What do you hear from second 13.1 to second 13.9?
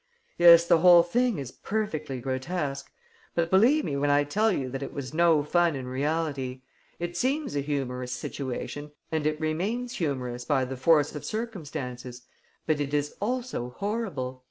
also